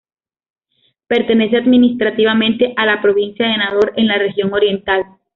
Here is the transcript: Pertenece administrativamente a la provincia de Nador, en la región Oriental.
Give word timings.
Pertenece 1.05 1.57
administrativamente 1.57 2.73
a 2.75 2.87
la 2.87 3.03
provincia 3.03 3.45
de 3.47 3.55
Nador, 3.55 3.93
en 3.97 4.07
la 4.07 4.17
región 4.17 4.51
Oriental. 4.51 5.05